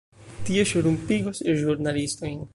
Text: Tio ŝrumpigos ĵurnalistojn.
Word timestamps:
Tio 0.47 0.63
ŝrumpigos 0.71 1.43
ĵurnalistojn. 1.61 2.41